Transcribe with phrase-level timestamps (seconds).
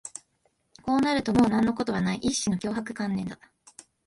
[0.81, 3.37] こうなるともう何のことはない、一種の脅迫観念だ